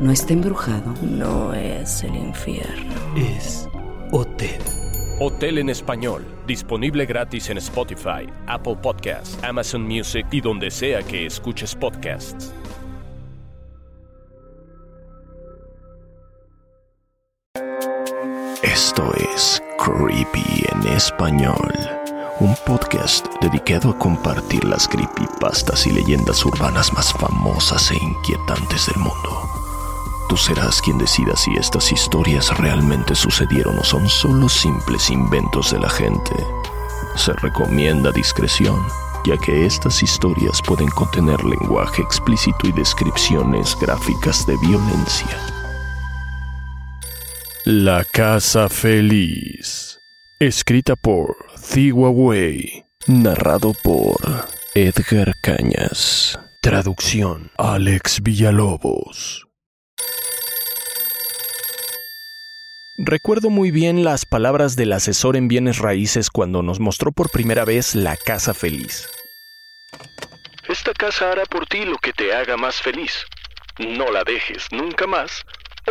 [0.00, 0.94] No está embrujado.
[1.02, 2.94] No es el infierno.
[3.16, 3.68] Es
[4.12, 4.60] Hotel.
[5.18, 11.26] Hotel en español, disponible gratis en Spotify, Apple Podcasts, Amazon Music y donde sea que
[11.26, 12.54] escuches podcasts.
[18.62, 21.74] Esto es Creepy en español,
[22.38, 28.98] un podcast dedicado a compartir las creepypastas y leyendas urbanas más famosas e inquietantes del
[28.98, 29.57] mundo.
[30.28, 35.80] Tú serás quien decida si estas historias realmente sucedieron o son solo simples inventos de
[35.80, 36.32] la gente.
[37.16, 38.78] Se recomienda discreción,
[39.24, 45.38] ya que estas historias pueden contener lenguaje explícito y descripciones gráficas de violencia.
[47.64, 49.98] La Casa Feliz.
[50.38, 51.36] Escrita por
[51.72, 52.84] Thigua Wei.
[53.06, 54.18] Narrado por
[54.74, 56.38] Edgar Cañas.
[56.60, 57.50] Traducción.
[57.56, 59.47] Alex Villalobos.
[63.00, 67.64] Recuerdo muy bien las palabras del asesor en bienes raíces cuando nos mostró por primera
[67.64, 69.08] vez la casa feliz.
[70.68, 73.24] Esta casa hará por ti lo que te haga más feliz.
[73.78, 75.44] No la dejes nunca más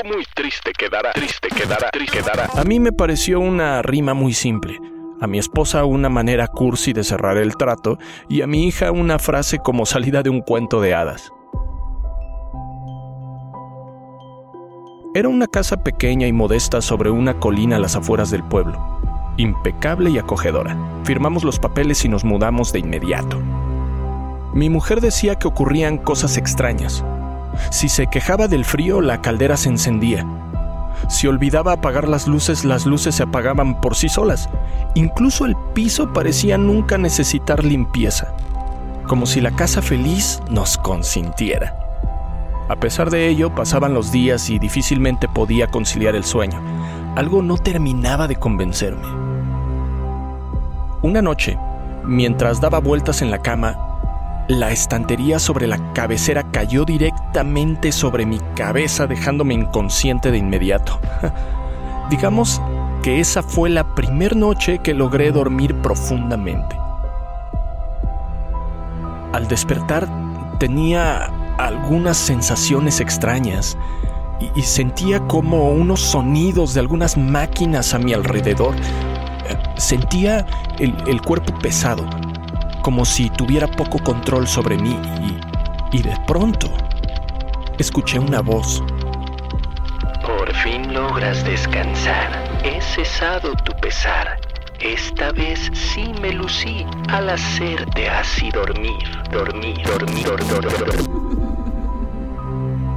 [0.04, 2.50] o muy triste quedará, triste quedará, triste quedará.
[2.54, 4.78] A mí me pareció una rima muy simple.
[5.22, 9.18] A mi esposa una manera cursi de cerrar el trato y a mi hija una
[9.18, 11.32] frase como salida de un cuento de hadas.
[15.18, 19.00] Era una casa pequeña y modesta sobre una colina a las afueras del pueblo.
[19.38, 20.78] Impecable y acogedora.
[21.06, 23.42] Firmamos los papeles y nos mudamos de inmediato.
[24.54, 27.04] Mi mujer decía que ocurrían cosas extrañas.
[27.72, 30.24] Si se quejaba del frío, la caldera se encendía.
[31.10, 34.52] Si olvidaba apagar las luces, las luces se apagaban por sí solas.
[34.94, 38.36] Incluso el piso parecía nunca necesitar limpieza.
[39.08, 41.87] Como si la casa feliz nos consintiera.
[42.70, 46.62] A pesar de ello, pasaban los días y difícilmente podía conciliar el sueño.
[47.16, 49.08] Algo no terminaba de convencerme.
[51.02, 51.58] Una noche,
[52.04, 53.88] mientras daba vueltas en la cama,
[54.50, 61.00] la estantería sobre la cabecera cayó directamente sobre mi cabeza dejándome inconsciente de inmediato.
[62.10, 62.62] Digamos
[63.02, 66.78] que esa fue la primer noche que logré dormir profundamente.
[69.34, 70.08] Al despertar
[70.60, 73.78] tenía algunas sensaciones extrañas
[74.56, 78.76] y, sentía como unos sonidos de algunas máquinas a mi alrededor.
[79.78, 80.46] Sentía
[80.80, 82.06] el, el cuerpo pesado,
[82.84, 84.96] como si tuviera poco control sobre mí
[85.92, 86.68] y, y de pronto
[87.80, 88.84] escuché una voz.
[90.26, 92.44] Por fin logras descansar.
[92.64, 94.38] He cesado tu pesar.
[94.80, 98.94] Esta vez sí me lucí al hacerte así dormir,
[99.32, 100.78] dormir, dormir, dormir.
[100.86, 101.27] dormir.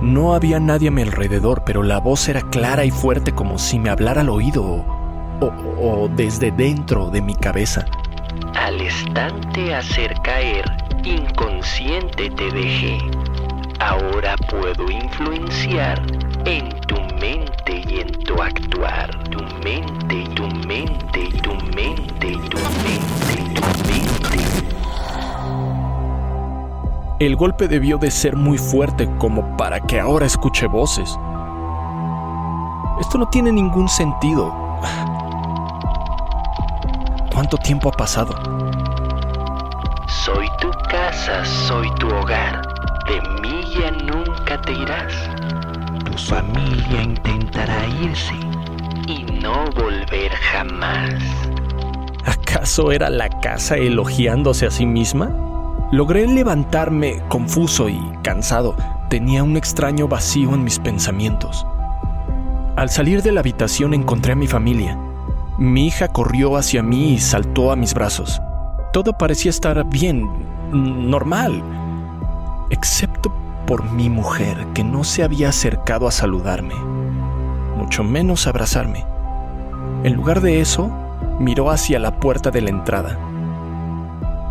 [0.00, 3.78] No había nadie a mi alrededor, pero la voz era clara y fuerte como si
[3.78, 4.84] me hablara al oído
[5.40, 7.84] o, desde dentro de mi cabeza.
[8.54, 10.64] Al estante hacer caer,
[11.04, 12.98] inconsciente te dejé.
[13.78, 16.00] Ahora puedo influenciar
[16.46, 19.10] en tu mente y en tu actuar.
[19.30, 24.79] Tu mente tu mente tu mente tu mente y tu mente.
[27.20, 31.10] El golpe debió de ser muy fuerte como para que ahora escuche voces.
[32.98, 34.50] Esto no tiene ningún sentido.
[37.30, 38.32] ¿Cuánto tiempo ha pasado?
[40.24, 42.62] Soy tu casa, soy tu hogar.
[43.06, 45.12] De mí ya nunca te irás.
[46.06, 48.32] Tu familia intentará irse
[49.06, 51.22] y no volver jamás.
[52.24, 55.49] ¿Acaso era la casa elogiándose a sí misma?
[55.92, 58.76] Logré levantarme confuso y cansado.
[59.08, 61.66] Tenía un extraño vacío en mis pensamientos.
[62.76, 64.96] Al salir de la habitación encontré a mi familia.
[65.58, 68.40] Mi hija corrió hacia mí y saltó a mis brazos.
[68.92, 70.30] Todo parecía estar bien,
[70.70, 71.60] normal,
[72.70, 73.32] excepto
[73.66, 76.74] por mi mujer que no se había acercado a saludarme,
[77.76, 79.04] mucho menos abrazarme.
[80.04, 80.88] En lugar de eso,
[81.40, 83.18] miró hacia la puerta de la entrada.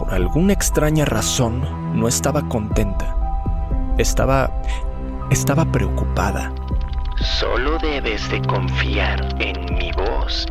[0.10, 1.62] Por alguna extraña razón,
[1.94, 3.16] no estaba contenta.
[4.00, 4.50] Estaba...
[5.30, 6.52] estaba preocupada.
[7.40, 10.48] Solo debes de confiar en mi voz.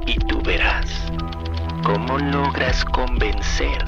[1.83, 3.85] cómo logras convencer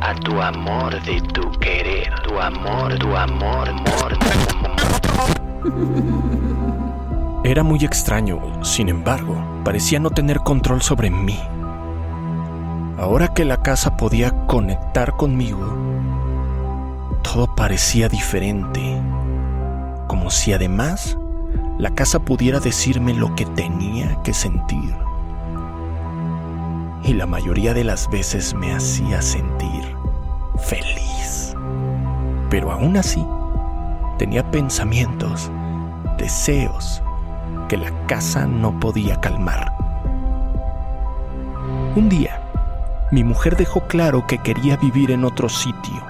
[0.00, 4.16] a tu amor de tu querer, tu amor, tu amor, amor,
[4.52, 4.78] amor.
[7.42, 9.34] Era muy extraño, sin embargo,
[9.64, 11.40] parecía no tener control sobre mí.
[12.98, 15.76] Ahora que la casa podía conectar conmigo,
[17.22, 19.00] todo parecía diferente,
[20.08, 21.16] como si además
[21.78, 24.94] la casa pudiera decirme lo que tenía que sentir.
[27.02, 29.96] Y la mayoría de las veces me hacía sentir
[30.58, 31.56] feliz.
[32.50, 33.26] Pero aún así,
[34.18, 35.50] tenía pensamientos,
[36.18, 37.02] deseos
[37.68, 39.72] que la casa no podía calmar.
[41.96, 42.41] Un día,
[43.12, 46.02] mi mujer dejó claro que quería vivir en otro sitio.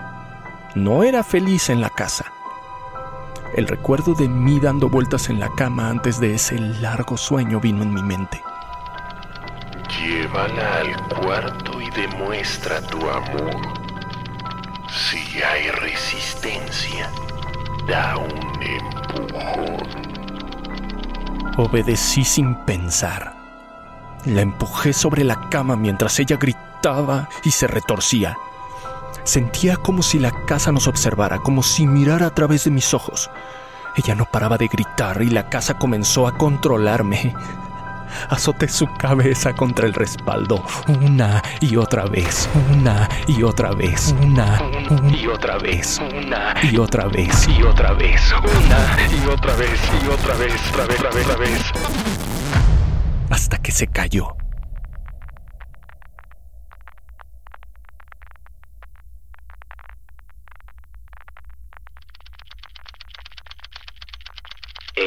[0.77, 2.33] No era feliz en la casa.
[3.57, 7.83] El recuerdo de mí dando vueltas en la cama antes de ese largo sueño vino
[7.83, 8.41] en mi mente.
[9.99, 13.61] Llévala al cuarto y demuestra tu amor.
[14.89, 17.11] Si hay resistencia,
[17.89, 19.89] da un empujón.
[21.59, 23.35] Obedecí sin pensar.
[24.25, 26.62] La empujé sobre la cama mientras ella gritaba
[27.45, 28.37] y se retorcía.
[29.25, 33.31] Sentía como si la casa nos observara, como si mirara a través de mis ojos.
[33.97, 37.35] Ella no paraba de gritar y la casa comenzó a controlarme.
[38.29, 44.61] Azoté su cabeza contra el respaldo una y otra vez, una y otra vez, una
[45.09, 50.09] y otra vez, una y otra vez, y otra vez, una y otra vez, y
[50.09, 51.73] otra vez, otra vez, otra vez,
[53.31, 54.42] hasta que se cayó.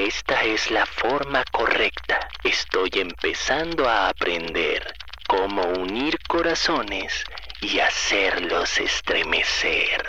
[0.08, 2.20] Esta es la forma correcta.
[2.44, 4.84] Estoy empezando a aprender
[5.28, 7.24] cómo unir corazones
[7.60, 10.04] y hacerlos estremecer.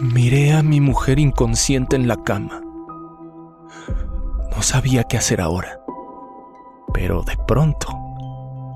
[0.00, 2.60] Miré a mi mujer inconsciente en la cama.
[4.50, 5.78] No sabía qué hacer ahora.
[6.92, 7.86] Pero de pronto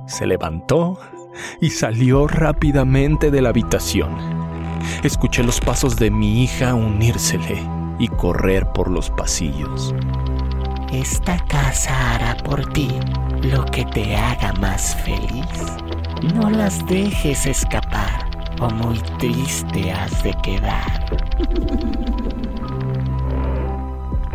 [0.07, 1.01] se levantó
[1.61, 4.17] y salió rápidamente de la habitación.
[5.03, 9.95] Escuché los pasos de mi hija unírsele y correr por los pasillos.
[10.93, 12.89] Esta casa hará por ti
[13.43, 15.47] lo que te haga más feliz.
[16.35, 18.31] No las dejes escapar
[18.61, 21.05] o muy triste has de quedar.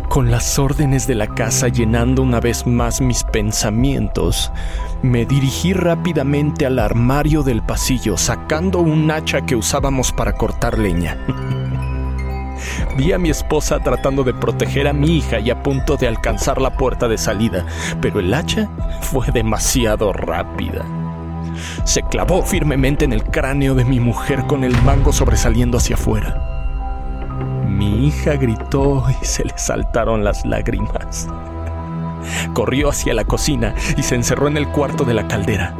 [0.08, 4.50] Con las órdenes de la casa llenando una vez más mis pensamientos,
[5.02, 11.16] me dirigí rápidamente al armario del pasillo sacando un hacha que usábamos para cortar leña.
[12.96, 16.60] Vi a mi esposa tratando de proteger a mi hija y a punto de alcanzar
[16.60, 17.64] la puerta de salida,
[18.00, 18.68] pero el hacha
[19.00, 20.84] fue demasiado rápida.
[21.84, 26.46] Se clavó firmemente en el cráneo de mi mujer con el mango sobresaliendo hacia afuera.
[27.66, 31.28] Mi hija gritó y se le saltaron las lágrimas.
[32.52, 35.74] Corrió hacia la cocina y se encerró en el cuarto de la caldera.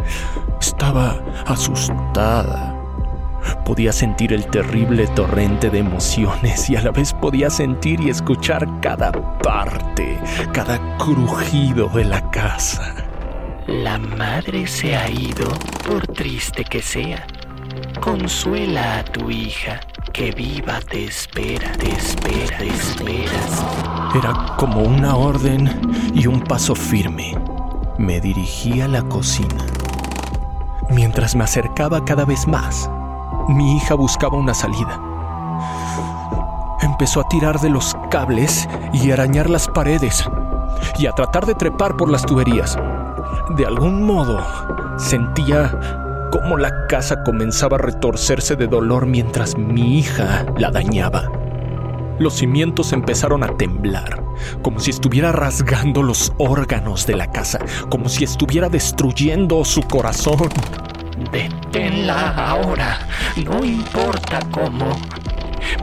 [0.60, 2.69] Estaba asustada.
[3.64, 8.66] Podía sentir el terrible torrente de emociones y a la vez podía sentir y escuchar
[8.80, 10.18] cada parte,
[10.52, 12.94] cada crujido de la casa.
[13.66, 15.46] La madre se ha ido,
[15.86, 17.24] por triste que sea.
[18.00, 19.78] Consuela a tu hija,
[20.12, 23.64] que viva te espera, te espera, te esperas.
[24.14, 25.70] Era como una orden
[26.14, 27.36] y un paso firme.
[27.98, 29.66] Me dirigí a la cocina.
[30.88, 32.90] Mientras me acercaba cada vez más,
[33.48, 35.00] mi hija buscaba una salida.
[36.82, 40.24] Empezó a tirar de los cables y arañar las paredes
[40.98, 42.78] y a tratar de trepar por las tuberías.
[43.56, 44.40] De algún modo,
[44.98, 51.30] sentía cómo la casa comenzaba a retorcerse de dolor mientras mi hija la dañaba.
[52.18, 54.22] Los cimientos empezaron a temblar,
[54.62, 60.50] como si estuviera rasgando los órganos de la casa, como si estuviera destruyendo su corazón.
[61.30, 62.98] Deténla ahora,
[63.36, 64.96] no importa cómo.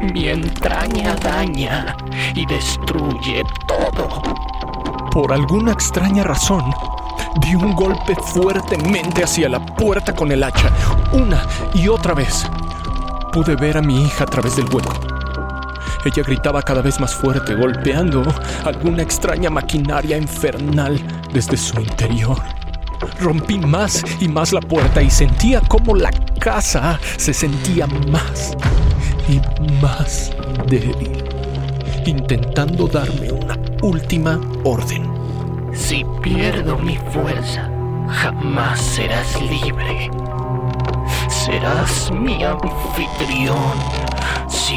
[0.01, 1.95] Mi entraña daña
[2.33, 4.21] y destruye todo.
[5.11, 6.63] Por alguna extraña razón,
[7.41, 10.69] di un golpe fuertemente hacia la puerta con el hacha,
[11.13, 12.45] una y otra vez.
[13.31, 14.93] Pude ver a mi hija a través del hueco.
[16.05, 18.23] Ella gritaba cada vez más fuerte, golpeando
[18.63, 20.99] alguna extraña maquinaria infernal
[21.33, 22.56] desde su interior.
[23.19, 28.55] Rompí más y más la puerta y sentía cómo la casa se sentía más
[29.27, 29.41] y
[29.81, 30.31] más
[30.67, 31.23] débil,
[32.05, 35.11] intentando darme una última orden.
[35.73, 37.69] Si pierdo mi fuerza,
[38.09, 40.09] jamás serás libre.
[41.29, 43.77] Serás mi anfitrión
[44.47, 44.75] si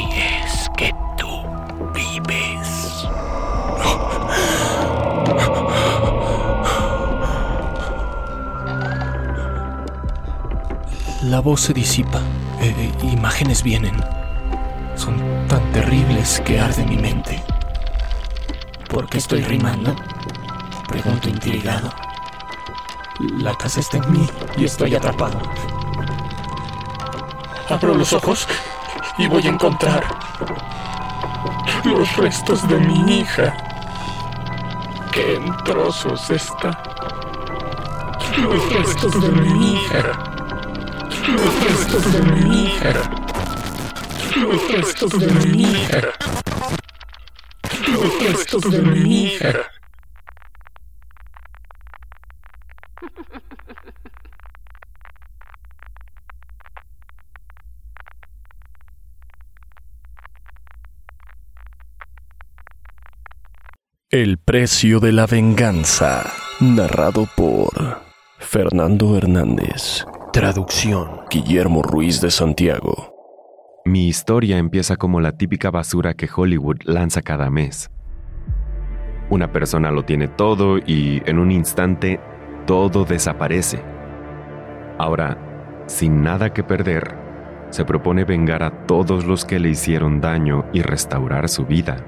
[11.23, 12.23] La voz se disipa.
[12.61, 13.95] Eh, imágenes vienen.
[14.97, 15.15] Son
[15.49, 17.45] tan terribles que arde mi mente.
[18.89, 19.95] ¿Por qué estoy rimando?
[20.89, 21.93] Pregunto intrigado.
[23.39, 25.39] La casa está en mí y estoy atrapado.
[27.69, 28.49] Abro los ojos
[29.19, 30.03] y voy a encontrar
[31.85, 33.55] los restos de mi hija.
[35.13, 36.83] Que en trozos está.
[38.39, 40.30] Los restos de mi hija.
[64.13, 66.33] El precio de la venganza.
[66.59, 68.03] Narrado por
[68.39, 70.05] Fernando Hernández.
[70.33, 71.23] Traducción.
[71.29, 73.13] Guillermo Ruiz de Santiago.
[73.85, 77.91] Mi historia empieza como la típica basura que Hollywood lanza cada mes.
[79.29, 82.21] Una persona lo tiene todo y en un instante
[82.65, 83.83] todo desaparece.
[84.99, 87.17] Ahora, sin nada que perder,
[87.71, 92.07] se propone vengar a todos los que le hicieron daño y restaurar su vida.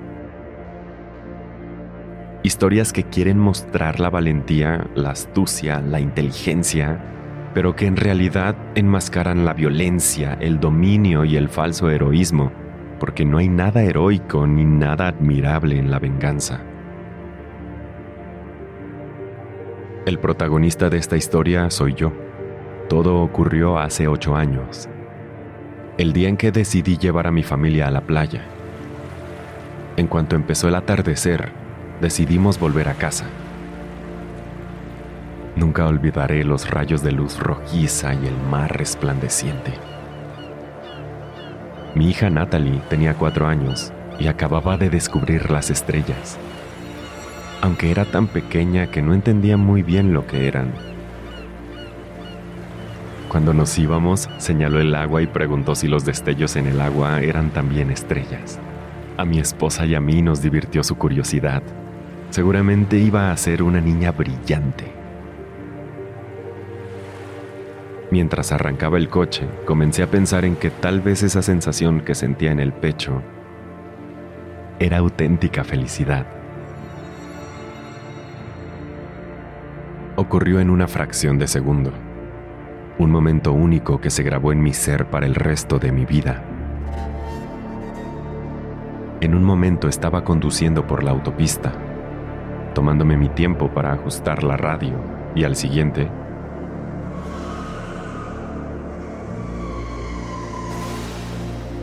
[2.44, 7.08] Historias que quieren mostrar la valentía, la astucia, la inteligencia,
[7.54, 12.52] pero que en realidad enmascaran la violencia, el dominio y el falso heroísmo,
[12.98, 16.60] porque no hay nada heroico ni nada admirable en la venganza.
[20.06, 22.12] El protagonista de esta historia soy yo.
[22.88, 24.88] Todo ocurrió hace ocho años,
[25.98, 28.42] el día en que decidí llevar a mi familia a la playa.
[29.96, 31.50] En cuanto empezó el atardecer,
[32.00, 33.26] decidimos volver a casa.
[35.54, 39.72] Nunca olvidaré los rayos de luz rojiza y el mar resplandeciente.
[41.94, 46.38] Mi hija Natalie tenía cuatro años y acababa de descubrir las estrellas,
[47.60, 50.72] aunque era tan pequeña que no entendía muy bien lo que eran.
[53.28, 57.50] Cuando nos íbamos, señaló el agua y preguntó si los destellos en el agua eran
[57.50, 58.58] también estrellas.
[59.18, 61.62] A mi esposa y a mí nos divirtió su curiosidad.
[62.30, 65.01] Seguramente iba a ser una niña brillante.
[68.12, 72.50] Mientras arrancaba el coche, comencé a pensar en que tal vez esa sensación que sentía
[72.50, 73.22] en el pecho
[74.78, 76.26] era auténtica felicidad.
[80.16, 81.90] Ocurrió en una fracción de segundo,
[82.98, 86.42] un momento único que se grabó en mi ser para el resto de mi vida.
[89.22, 91.72] En un momento estaba conduciendo por la autopista,
[92.74, 94.96] tomándome mi tiempo para ajustar la radio,
[95.34, 96.10] y al siguiente,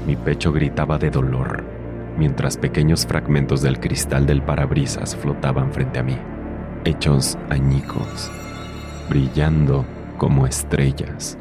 [0.10, 1.64] Mi pecho gritaba de dolor,
[2.18, 6.18] mientras pequeños fragmentos del cristal del parabrisas flotaban frente a mí,
[6.84, 8.32] hechos añicos,
[9.08, 9.86] brillando
[10.18, 11.38] como estrellas.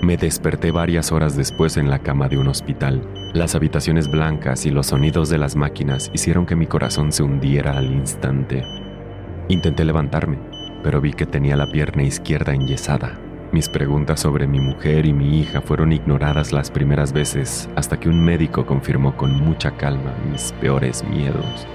[0.00, 3.02] Me desperté varias horas después en la cama de un hospital.
[3.34, 7.76] Las habitaciones blancas y los sonidos de las máquinas hicieron que mi corazón se hundiera
[7.76, 8.62] al instante.
[9.48, 10.38] Intenté levantarme,
[10.84, 13.18] pero vi que tenía la pierna izquierda enyesada.
[13.52, 18.08] Mis preguntas sobre mi mujer y mi hija fueron ignoradas las primeras veces hasta que
[18.08, 21.66] un médico confirmó con mucha calma mis peores miedos.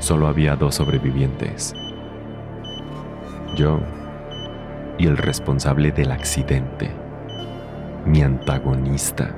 [0.00, 1.74] Solo había dos sobrevivientes.
[3.56, 3.80] Yo
[4.98, 6.90] y el responsable del accidente.
[8.04, 9.34] Mi antagonista.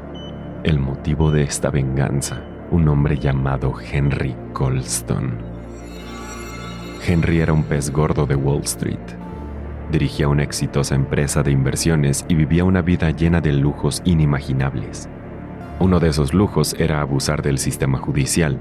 [0.65, 2.43] El motivo de esta venganza.
[2.73, 5.39] Un hombre llamado Henry Colston.
[7.07, 9.24] Henry era un pez gordo de Wall Street
[9.95, 15.09] Dirigía una exitosa empresa de inversiones y vivía una vida llena de lujos inimaginables.
[15.79, 18.59] Uno de esos lujos era abusar del sistema judicial.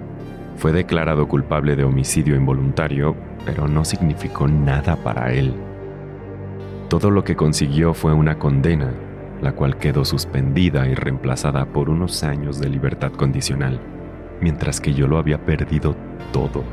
[0.57, 3.15] Fue declarado culpable de homicidio involuntario,
[3.47, 5.55] pero no significó nada para él.
[6.87, 8.91] Todo lo que consiguió fue una condena,
[9.41, 13.79] la cual quedó suspendida y reemplazada por unos años de libertad condicional,
[14.39, 15.95] mientras que yo lo había perdido
[16.31, 16.63] todo.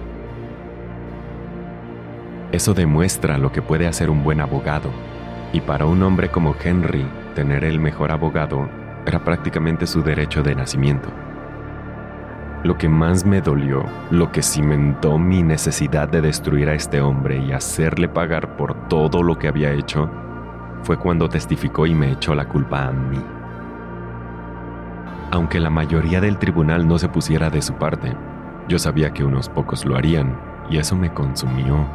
[2.53, 4.91] Eso demuestra lo que puede hacer un buen abogado,
[5.53, 8.69] y para un hombre como Henry, tener el mejor abogado
[9.07, 11.09] era prácticamente su derecho de nacimiento.
[12.63, 17.39] Lo que más me dolió, lo que cimentó mi necesidad de destruir a este hombre
[17.39, 20.11] y hacerle pagar por todo lo que había hecho,
[20.83, 23.21] fue cuando testificó y me echó la culpa a mí.
[25.31, 28.13] Aunque la mayoría del tribunal no se pusiera de su parte,
[28.69, 30.37] yo sabía que unos pocos lo harían
[30.69, 31.87] y eso me consumió.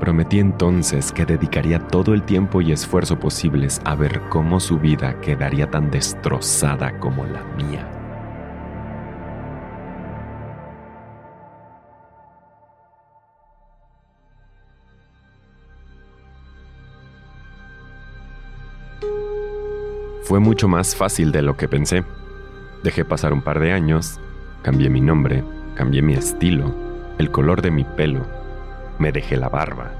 [0.00, 5.20] Prometí entonces que dedicaría todo el tiempo y esfuerzo posibles a ver cómo su vida
[5.20, 7.88] quedaría tan destrozada como la mía.
[20.24, 22.02] Fue mucho más fácil de lo que pensé.
[22.82, 24.18] Dejé pasar un par de años,
[24.62, 26.74] cambié mi nombre, cambié mi estilo,
[27.18, 28.26] el color de mi pelo,
[28.98, 29.92] me dejé la barba.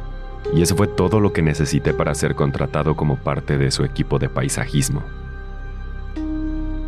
[0.52, 4.18] Y eso fue todo lo que necesité para ser contratado como parte de su equipo
[4.18, 5.02] de paisajismo.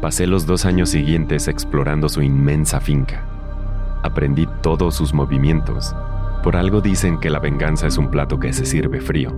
[0.00, 3.24] Pasé los dos años siguientes explorando su inmensa finca.
[4.02, 5.96] Aprendí todos sus movimientos.
[6.42, 9.32] Por algo dicen que la venganza es un plato que se sirve frío.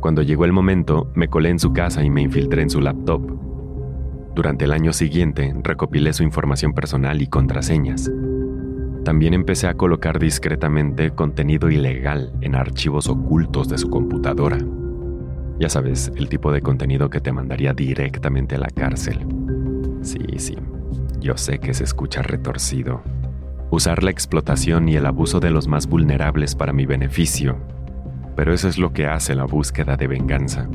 [0.00, 3.22] Cuando llegó el momento, me colé en su casa y me infiltré en su laptop.
[4.34, 8.10] Durante el año siguiente, recopilé su información personal y contraseñas.
[9.04, 14.58] También empecé a colocar discretamente contenido ilegal en archivos ocultos de su computadora.
[15.58, 19.18] Ya sabes, el tipo de contenido que te mandaría directamente a la cárcel.
[20.02, 20.56] Sí, sí,
[21.20, 23.02] yo sé que se escucha retorcido.
[23.70, 27.56] Usar la explotación y el abuso de los más vulnerables para mi beneficio
[28.36, 30.68] pero eso es lo que hace la búsqueda de venganza.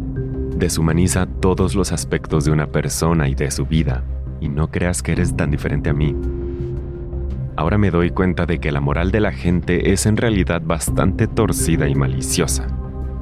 [0.56, 4.04] Deshumaniza todos los aspectos de una persona y de su vida,
[4.40, 6.16] y no creas que eres tan diferente a mí.
[7.58, 11.26] Ahora me doy cuenta de que la moral de la gente es en realidad bastante
[11.26, 12.68] torcida y maliciosa,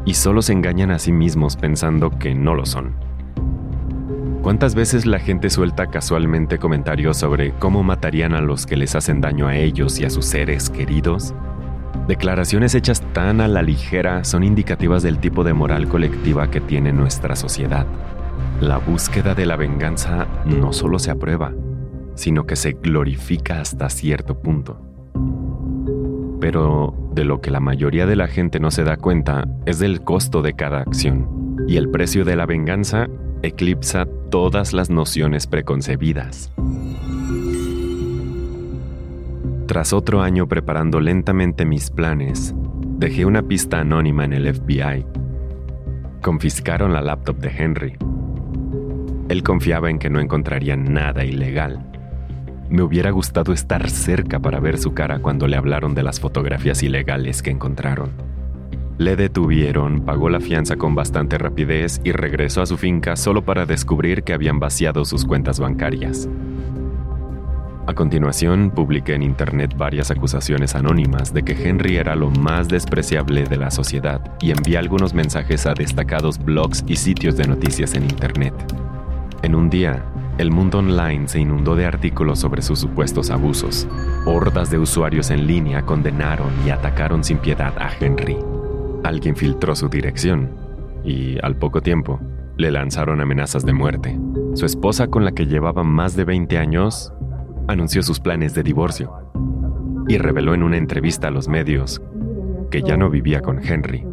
[0.05, 2.95] y solo se engañan a sí mismos pensando que no lo son.
[4.41, 9.21] ¿Cuántas veces la gente suelta casualmente comentarios sobre cómo matarían a los que les hacen
[9.21, 11.33] daño a ellos y a sus seres queridos?
[12.09, 16.91] Declaraciones hechas tan a la ligera son indicativas del tipo de moral colectiva que tiene
[16.91, 17.87] nuestra sociedad.
[18.59, 21.53] La búsqueda de la venganza no solo se aprueba,
[22.15, 24.81] sino que se glorifica hasta cierto punto.
[26.39, 30.01] Pero de lo que la mayoría de la gente no se da cuenta es del
[30.01, 33.07] costo de cada acción, y el precio de la venganza
[33.41, 36.51] eclipsa todas las nociones preconcebidas.
[39.67, 42.53] Tras otro año preparando lentamente mis planes,
[42.97, 45.05] dejé una pista anónima en el FBI.
[46.21, 47.97] Confiscaron la laptop de Henry.
[49.29, 51.94] Él confiaba en que no encontrarían nada ilegal.
[52.75, 56.83] Me hubiera gustado estar cerca para ver su cara cuando le hablaron de las fotografías
[56.83, 58.09] ilegales que encontraron.
[58.97, 63.65] Le detuvieron, pagó la fianza con bastante rapidez y regresó a su finca solo para
[63.65, 66.27] descubrir que habían vaciado sus cuentas bancarias.
[67.87, 73.45] A continuación, publiqué en Internet varias acusaciones anónimas de que Henry era lo más despreciable
[73.45, 78.03] de la sociedad y envié algunos mensajes a destacados blogs y sitios de noticias en
[78.03, 78.53] Internet.
[79.43, 80.03] En un día,
[80.37, 83.87] el mundo online se inundó de artículos sobre sus supuestos abusos.
[84.25, 88.37] Hordas de usuarios en línea condenaron y atacaron sin piedad a Henry.
[89.03, 90.51] Alguien filtró su dirección
[91.05, 92.19] y, al poco tiempo,
[92.57, 94.19] le lanzaron amenazas de muerte.
[94.55, 97.13] Su esposa, con la que llevaba más de 20 años,
[97.67, 99.13] anunció sus planes de divorcio
[100.07, 102.01] y reveló en una entrevista a los medios
[102.71, 104.05] que ya no vivía con Henry.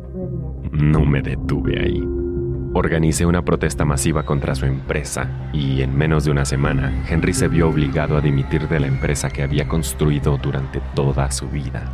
[0.70, 2.21] No me detuve ahí.
[2.74, 7.48] Organicé una protesta masiva contra su empresa y en menos de una semana Henry se
[7.48, 11.84] vio obligado a dimitir de la empresa que había construido durante toda su vida.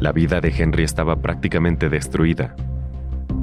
[0.00, 2.56] La vida de Henry estaba prácticamente destruida.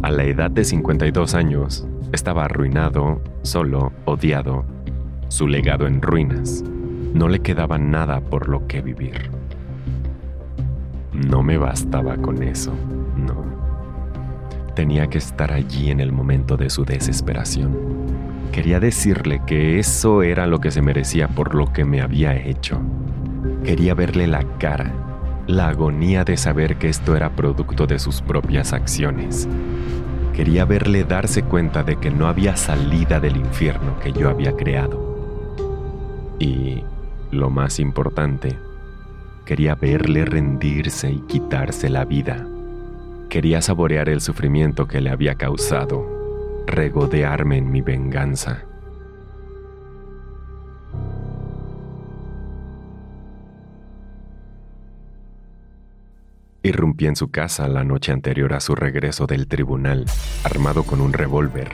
[0.04, 4.66] A la edad de 52 años, estaba arruinado, solo, odiado
[5.32, 6.62] su legado en ruinas.
[7.14, 9.32] No le quedaba nada por lo que vivir.
[11.14, 12.74] No me bastaba con eso.
[14.76, 17.78] Tenía que estar allí en el momento de su desesperación.
[18.52, 22.80] Quería decirle que eso era lo que se merecía por lo que me había hecho.
[23.64, 24.92] Quería verle la cara,
[25.48, 29.48] la agonía de saber que esto era producto de sus propias acciones.
[30.34, 35.12] Quería verle darse cuenta de que no había salida del infierno que yo había creado
[36.42, 36.84] y,
[37.30, 38.58] lo más importante,
[39.46, 42.48] quería verle rendirse y quitarse la vida.
[43.32, 46.06] Quería saborear el sufrimiento que le había causado,
[46.68, 48.66] regodearme en mi venganza.
[56.62, 60.08] Irrumpí en su casa la noche anterior a su regreso del tribunal,
[60.44, 61.70] armado con un revólver.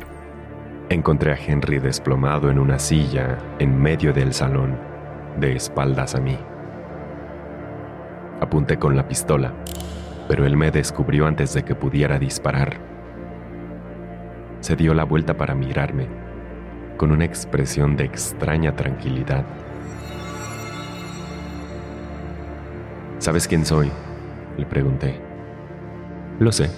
[0.89, 4.77] Encontré a Henry desplomado en una silla en medio del salón,
[5.39, 6.37] de espaldas a mí.
[8.41, 9.55] Apunté con la pistola,
[10.27, 12.77] pero él me descubrió antes de que pudiera disparar.
[14.59, 16.07] Se dio la vuelta para mirarme,
[16.97, 19.45] con una expresión de extraña tranquilidad.
[23.19, 23.91] ¿Sabes quién soy?
[24.57, 25.19] Le pregunté.
[26.39, 26.69] Lo sé.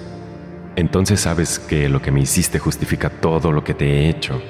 [0.75, 4.41] Entonces sabes que lo que me hiciste justifica todo lo que te he hecho.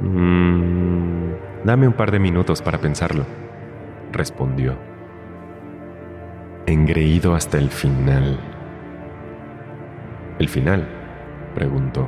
[0.00, 1.32] Mm,
[1.64, 3.26] dame un par de minutos para pensarlo,
[4.12, 4.87] respondió.
[6.68, 8.38] Engreído hasta el final.
[10.38, 10.86] ¿El final?
[11.54, 12.06] preguntó.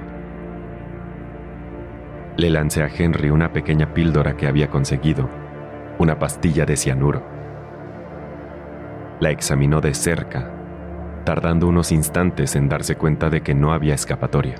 [2.37, 5.31] Le lancé a Henry una pequeña píldora que había conseguido,
[5.99, 7.23] una pastilla de cianuro.
[9.20, 10.51] La examinó de cerca
[11.25, 14.57] tardando unos instantes en darse cuenta de que no había escapatoria.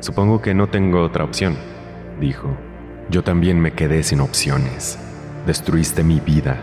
[0.00, 1.56] Supongo que no tengo otra opción,
[2.18, 2.48] dijo.
[3.10, 4.98] Yo también me quedé sin opciones.
[5.46, 6.56] Destruiste mi vida.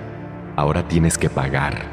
[0.57, 1.92] Ahora tienes que pagar.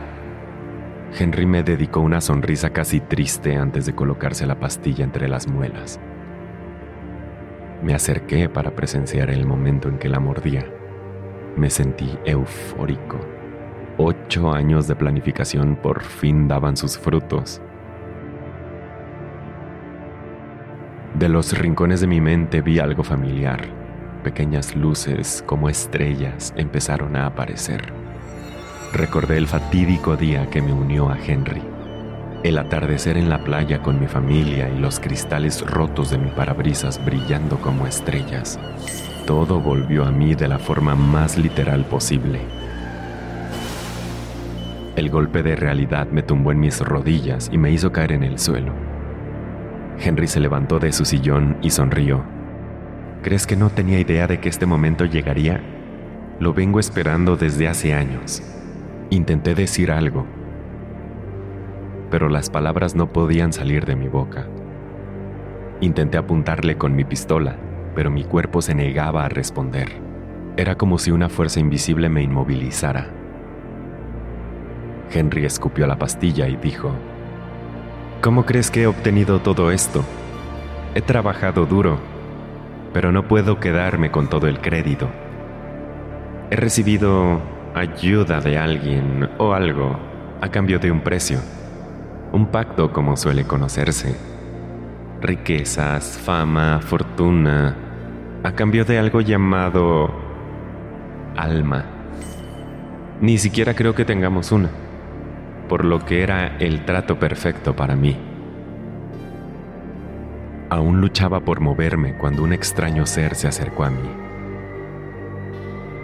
[1.18, 6.00] Henry me dedicó una sonrisa casi triste antes de colocarse la pastilla entre las muelas.
[7.82, 10.66] Me acerqué para presenciar el momento en que la mordía.
[11.56, 13.18] Me sentí eufórico.
[13.96, 17.60] Ocho años de planificación por fin daban sus frutos.
[21.14, 23.60] De los rincones de mi mente vi algo familiar.
[24.22, 27.99] Pequeñas luces como estrellas empezaron a aparecer.
[28.92, 31.62] Recordé el fatídico día que me unió a Henry.
[32.42, 37.02] El atardecer en la playa con mi familia y los cristales rotos de mi parabrisas
[37.04, 38.58] brillando como estrellas.
[39.26, 42.40] Todo volvió a mí de la forma más literal posible.
[44.96, 48.40] El golpe de realidad me tumbó en mis rodillas y me hizo caer en el
[48.40, 48.72] suelo.
[50.00, 52.24] Henry se levantó de su sillón y sonrió.
[53.22, 55.60] ¿Crees que no tenía idea de que este momento llegaría?
[56.40, 58.42] Lo vengo esperando desde hace años.
[59.12, 60.24] Intenté decir algo,
[62.12, 64.46] pero las palabras no podían salir de mi boca.
[65.80, 67.56] Intenté apuntarle con mi pistola,
[67.96, 69.88] pero mi cuerpo se negaba a responder.
[70.56, 73.08] Era como si una fuerza invisible me inmovilizara.
[75.12, 76.92] Henry escupió la pastilla y dijo,
[78.22, 80.04] ¿Cómo crees que he obtenido todo esto?
[80.94, 81.98] He trabajado duro,
[82.92, 85.08] pero no puedo quedarme con todo el crédito.
[86.50, 87.40] He recibido
[87.74, 89.98] ayuda de alguien o algo
[90.40, 91.38] a cambio de un precio,
[92.32, 94.16] un pacto como suele conocerse.
[95.20, 97.76] Riquezas, fama, fortuna,
[98.42, 100.10] a cambio de algo llamado
[101.36, 101.84] alma.
[103.20, 104.70] Ni siquiera creo que tengamos una
[105.70, 108.16] por lo que era el trato perfecto para mí.
[110.68, 114.19] Aún luchaba por moverme cuando un extraño ser se acercó a mí.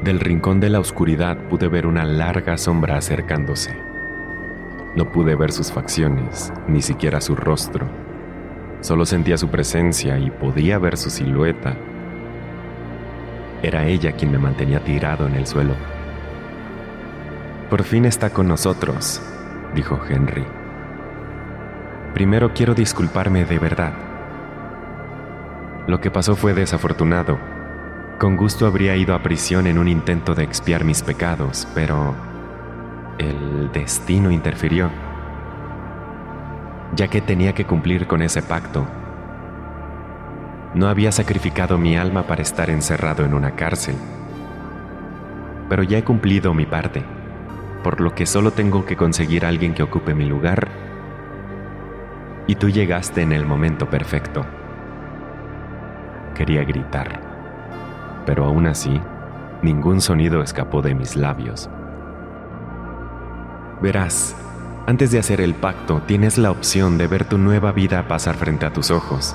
[0.07, 3.77] Del rincón de la oscuridad pude ver una larga sombra acercándose.
[4.95, 7.89] No pude ver sus facciones, ni siquiera su rostro.
[8.83, 11.77] Solo sentía su presencia y podía ver su silueta.
[13.65, 15.75] Era ella quien me mantenía tirado en el suelo.
[17.69, 19.21] Por fin está con nosotros,
[19.75, 20.45] dijo Henry.
[22.15, 23.93] Primero quiero disculparme de verdad.
[25.89, 27.56] Lo que pasó fue desafortunado.
[28.19, 32.15] Con gusto habría ido a prisión en un intento de expiar mis pecados, pero
[33.19, 34.91] el destino interfirió,
[36.95, 38.87] ya que tenía que cumplir con ese pacto.
[40.75, 43.97] No había sacrificado mi alma para estar encerrado en una cárcel,
[45.69, 47.05] pero ya he cumplido mi parte
[47.87, 50.67] por lo que solo tengo que conseguir a alguien que ocupe mi lugar.
[52.49, 54.45] Y tú llegaste en el momento perfecto.
[56.35, 57.21] Quería gritar,
[58.27, 59.01] pero aún así,
[59.63, 61.71] ningún sonido escapó de mis labios.
[63.81, 64.37] Verás,
[64.87, 68.67] antes de hacer el pacto tienes la opción de ver tu nueva vida pasar frente
[68.67, 69.35] a tus ojos.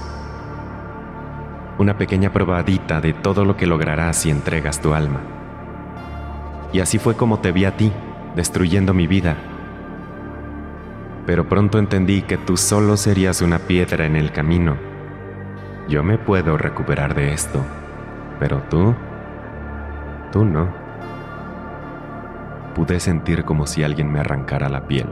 [1.77, 5.21] Una pequeña probadita de todo lo que lograrás si entregas tu alma.
[6.73, 7.91] Y así fue como te vi a ti
[8.35, 9.35] destruyendo mi vida.
[11.25, 14.75] Pero pronto entendí que tú solo serías una piedra en el camino.
[15.87, 17.63] Yo me puedo recuperar de esto,
[18.41, 18.95] pero tú,
[20.31, 20.67] tú no.
[22.73, 25.05] Pude sentir como si alguien me arrancara la piel.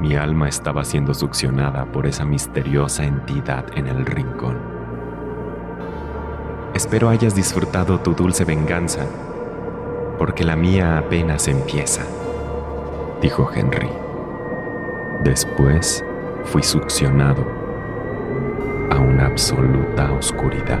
[0.00, 4.56] Mi alma estaba siendo succionada por esa misteriosa entidad en el rincón.
[6.72, 9.04] Espero hayas disfrutado tu dulce venganza
[10.18, 12.04] porque la mía apenas empieza,
[13.20, 13.90] dijo Henry.
[15.22, 16.02] Después
[16.44, 17.44] fui succionado.
[18.90, 20.80] a una absoluta oscuridad.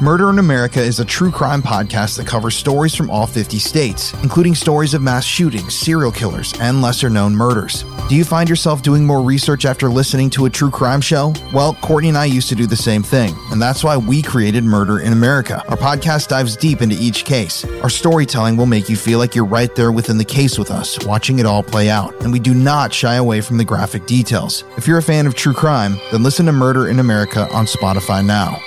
[0.00, 4.12] Murder in America is a true crime podcast that covers stories from all 50 states,
[4.22, 7.84] including stories of mass shootings, serial killers, and lesser known murders.
[8.08, 11.32] Do you find yourself doing more research after listening to a true crime show?
[11.52, 14.62] Well, Courtney and I used to do the same thing, and that's why we created
[14.62, 15.64] Murder in America.
[15.68, 17.64] Our podcast dives deep into each case.
[17.82, 21.04] Our storytelling will make you feel like you're right there within the case with us,
[21.06, 24.62] watching it all play out, and we do not shy away from the graphic details.
[24.76, 28.24] If you're a fan of true crime, then listen to Murder in America on Spotify
[28.24, 28.60] now.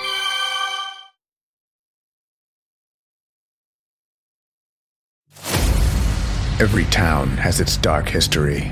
[6.62, 8.72] Every town has its dark history.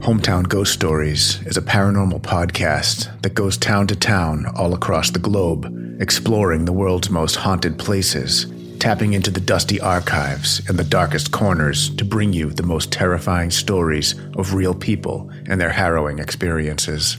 [0.00, 5.20] Hometown Ghost Stories is a paranormal podcast that goes town to town all across the
[5.20, 11.30] globe, exploring the world's most haunted places, tapping into the dusty archives and the darkest
[11.30, 17.16] corners to bring you the most terrifying stories of real people and their harrowing experiences.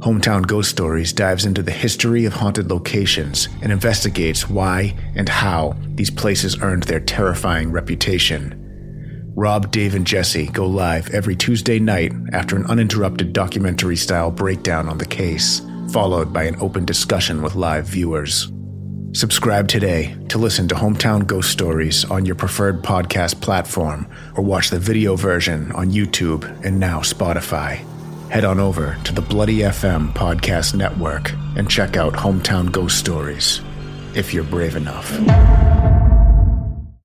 [0.00, 5.74] Hometown Ghost Stories dives into the history of haunted locations and investigates why and how
[5.94, 8.64] these places earned their terrifying reputation.
[9.36, 14.88] Rob, Dave, and Jesse go live every Tuesday night after an uninterrupted documentary style breakdown
[14.88, 15.60] on the case,
[15.92, 18.50] followed by an open discussion with live viewers.
[19.12, 24.70] Subscribe today to listen to Hometown Ghost Stories on your preferred podcast platform or watch
[24.70, 27.84] the video version on YouTube and now Spotify.
[28.30, 33.60] Head on over to the Bloody FM Podcast Network and check out Hometown Ghost Stories
[34.14, 35.12] if you're brave enough.